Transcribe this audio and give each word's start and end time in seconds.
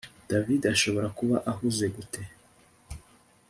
David 0.29 0.61
ashobora 0.73 1.07
kuba 1.17 1.35
ahuze 1.51 1.85
gute 1.95 2.21